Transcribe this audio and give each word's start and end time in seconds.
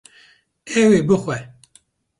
Ew 0.81 0.89
ê 0.99 1.01
bixwe 1.07 1.37